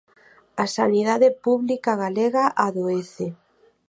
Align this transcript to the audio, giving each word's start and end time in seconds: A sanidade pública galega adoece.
A 0.63 0.65
sanidade 0.77 1.29
pública 1.45 1.91
galega 2.03 2.43
adoece. 2.65 3.27